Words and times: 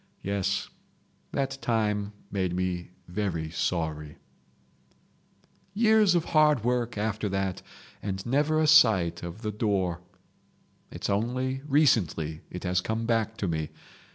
Yes, 0.23 0.67
that 1.31 1.59
time 1.61 2.13
made 2.31 2.55
me 2.55 2.89
very 3.07 3.51
sorry..... 3.51 4.17
"Years 5.75 6.15
of 6.15 6.25
hard 6.33 6.63
work 6.63 6.97
after 6.97 7.29
that 7.29 7.61
and 8.01 8.25
never 8.25 8.59
a 8.59 8.65
sight 8.65 9.21
of 9.21 9.43
the 9.43 9.51
door. 9.51 10.01
It's 10.89 11.07
only 11.07 11.61
recently 11.67 12.41
it 12.49 12.63
has 12.63 12.81
come 12.81 13.05
back 13.05 13.37
to 13.37 13.47
me. 13.47 13.69